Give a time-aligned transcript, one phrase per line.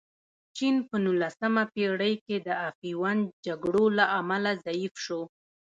[0.55, 5.21] چین په نولسمه پېړۍ کې د افیون جګړو له امله ضعیف شو.